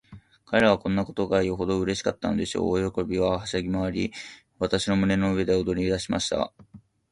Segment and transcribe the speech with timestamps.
[0.47, 2.83] 彼等はこんなことがよほどうれしかったのでしょう。
[2.83, 4.11] 大喜びで、はしゃぎまわり、
[4.57, 6.51] 私の胸の上で踊りだしました。